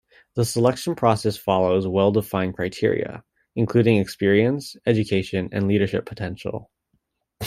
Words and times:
The 0.33 0.45
selection 0.45 0.95
process 0.95 1.37
follows 1.37 1.85
well 1.85 2.11
defined 2.11 2.55
criteria, 2.55 3.23
including 3.55 3.97
experience, 3.97 4.75
education 4.87 5.49
and 5.51 5.67
leadership 5.67 6.07
potential. 6.07 6.71